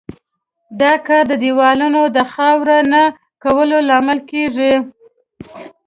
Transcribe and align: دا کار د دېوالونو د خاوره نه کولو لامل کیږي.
دا 0.81 0.93
کار 1.07 1.23
د 1.31 1.33
دېوالونو 1.43 2.01
د 2.15 2.19
خاوره 2.33 2.79
نه 2.93 3.03
کولو 3.43 3.77
لامل 3.89 4.19
کیږي. 4.31 4.73